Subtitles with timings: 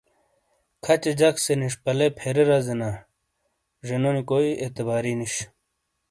[0.83, 2.89] کھچے جک سے نشپالے/فیرے رزے نا
[3.87, 5.35] زنونی کوئی اعتباری نوش۔